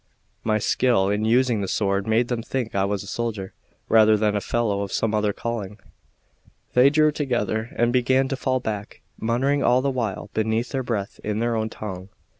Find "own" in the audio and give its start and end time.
11.55-11.69